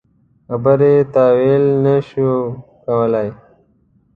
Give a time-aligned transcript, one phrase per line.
[0.49, 2.29] خبرې تاویل نه شو
[2.85, 3.29] کولای.